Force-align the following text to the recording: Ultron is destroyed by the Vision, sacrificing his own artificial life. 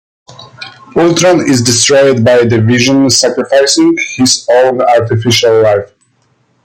Ultron 0.97 1.47
is 1.47 1.61
destroyed 1.61 2.25
by 2.25 2.43
the 2.43 2.59
Vision, 2.59 3.07
sacrificing 3.11 3.95
his 4.17 4.47
own 4.49 4.81
artificial 4.81 5.61
life. 5.61 5.93